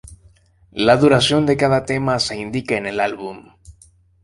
La 0.73 0.97
duración 0.97 1.45
de 1.45 1.55
cada 1.57 1.85
tema 1.85 2.17
se 2.17 2.35
indica 2.35 2.75
en 2.75 2.87
el 2.87 2.99
álbum. 2.99 3.51